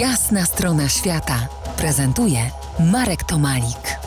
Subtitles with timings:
[0.00, 1.48] Jasna strona świata
[1.78, 2.38] prezentuje
[2.92, 3.98] Marek Tomalik.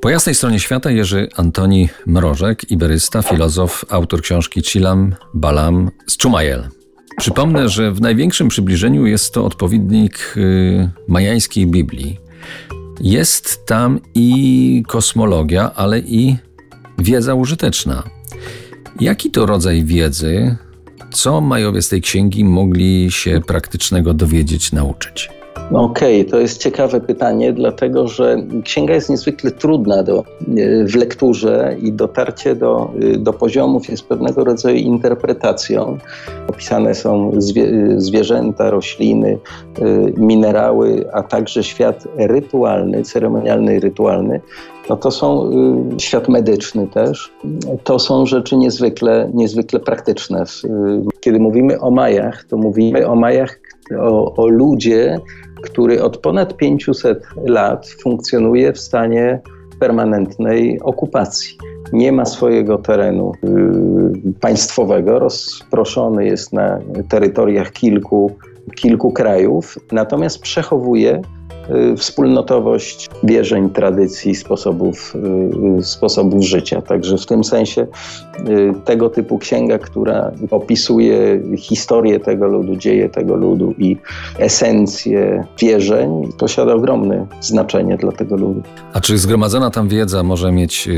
[0.00, 6.68] Po jasnej stronie świata Jerzy Antoni Mrożek, iberysta, filozof, autor książki Chilam Balam z Czumajel.
[7.18, 12.18] Przypomnę, że w największym przybliżeniu jest to odpowiednik y, majańskiej Biblii.
[13.00, 16.36] Jest tam i kosmologia, ale i
[16.98, 18.02] wiedza użyteczna.
[19.00, 20.56] Jaki to rodzaj wiedzy,
[21.16, 25.30] co Majowie z tej księgi mogli się praktycznego dowiedzieć, nauczyć?
[25.70, 30.24] No Okej, okay, to jest ciekawe pytanie, dlatego że księga jest niezwykle trudna do,
[30.86, 35.98] w lekturze i dotarcie do, do poziomów jest pewnego rodzaju interpretacją.
[36.48, 39.38] Opisane są zwie, zwierzęta, rośliny,
[40.16, 44.40] minerały, a także świat rytualny, ceremonialny i rytualny.
[44.88, 45.50] No to są
[45.98, 47.32] świat medyczny też.
[47.84, 50.44] To są rzeczy niezwykle, niezwykle praktyczne.
[51.20, 53.60] Kiedy mówimy o Majach, to mówimy o Majach,
[54.00, 55.20] o, o ludzie,
[55.62, 59.40] który od ponad 500 lat funkcjonuje w stanie
[59.80, 61.56] permanentnej okupacji.
[61.92, 68.36] Nie ma swojego terenu y, państwowego, rozproszony jest na terytoriach kilku,
[68.74, 71.22] kilku krajów, natomiast przechowuje
[71.96, 75.14] wspólnotowość wierzeń, tradycji, sposobów,
[75.78, 76.82] y, sposobów życia.
[76.82, 77.86] Także w tym sensie
[78.48, 83.96] y, tego typu księga, która opisuje historię tego ludu, dzieje tego ludu i
[84.38, 88.62] esencję wierzeń, posiada ogromne znaczenie dla tego ludu.
[88.92, 90.88] A czy zgromadzona tam wiedza może mieć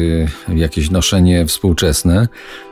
[0.49, 2.29] jakieś noszenie współczesne?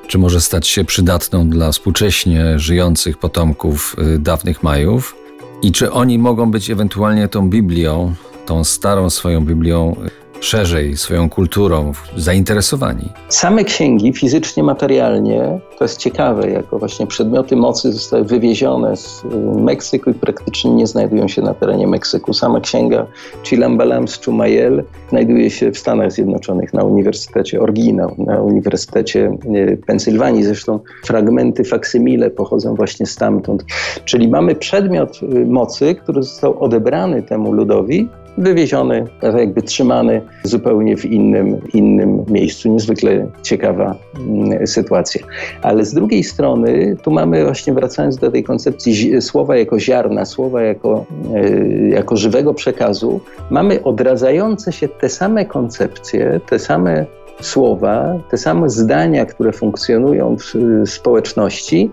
[0.07, 5.26] Czy może stać się przydatną dla współcześnie żyjących potomków dawnych Majów?
[5.63, 8.15] I czy oni mogą być ewentualnie tą Biblią,
[8.47, 9.97] tą starą swoją Biblią,
[10.41, 13.13] szerzej swoją kulturą zainteresowani?
[13.29, 19.61] Same księgi fizycznie, materialnie, to jest ciekawe, jako właśnie przedmioty mocy zostały wywiezione z y,
[19.61, 22.33] Meksyku i praktycznie nie znajdują się na terenie Meksyku.
[22.33, 23.07] Sama księga
[23.45, 30.45] Chilambalam Chumayel znajduje się w Stanach Zjednoczonych na Uniwersytecie Oryginał, na Uniwersytecie y, Pensylwanii.
[30.45, 33.65] Zresztą fragmenty faksymile pochodzą właśnie stamtąd.
[34.05, 38.09] Czyli mamy przedmiot y, mocy, który został odebrany temu ludowi
[38.39, 42.73] wywieziony, tak jakby trzymany zupełnie w innym, innym miejscu.
[42.73, 45.27] Niezwykle ciekawa mm, sytuacja.
[45.63, 50.63] Ale z drugiej strony, tu mamy właśnie wracając do tej koncepcji słowa jako ziarna, słowa
[50.63, 51.05] jako,
[51.35, 53.21] e, jako żywego przekazu,
[53.51, 57.07] mamy odradzające się te same koncepcje, te same
[57.41, 60.53] słowa, te same zdania, które funkcjonują w
[60.91, 61.91] społeczności,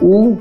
[0.00, 0.36] u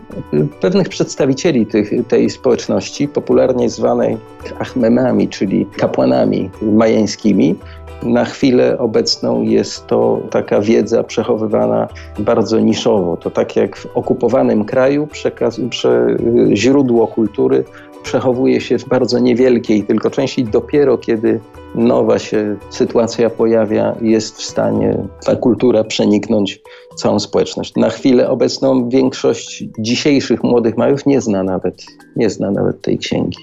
[0.61, 4.17] pewnych przedstawicieli tych, tej społeczności, popularnie zwanej
[4.59, 7.55] Achmemami, czyli kapłanami majańskimi,
[8.03, 11.88] na chwilę obecną jest to taka wiedza przechowywana
[12.19, 13.17] bardzo niszowo.
[13.17, 16.17] To tak jak w okupowanym kraju przekaz, prze,
[16.53, 17.63] źródło kultury
[18.03, 20.43] przechowuje się w bardzo niewielkiej tylko części.
[20.43, 21.39] Dopiero kiedy
[21.75, 26.61] nowa się sytuacja pojawia, jest w stanie ta kultura przeniknąć
[26.95, 27.75] całą społeczność.
[27.75, 31.85] Na chwilę obecną większość dzisiejszych młodych majów nie zna nawet,
[32.16, 33.38] nie zna nawet tej księgi.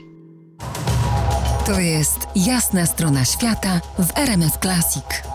[1.66, 5.31] To jest jasna strona świata w RMS Classic.